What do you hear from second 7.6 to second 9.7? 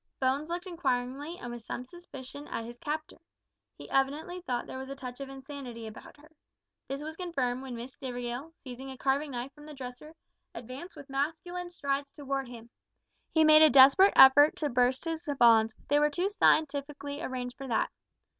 when Miss Stivergill, seizing a carving knife from